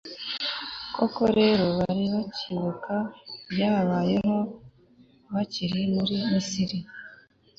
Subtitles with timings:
[0.95, 2.95] koko rero, bari bakibuka
[3.47, 4.37] ibyababayeho
[5.33, 6.77] bakiri mu misiri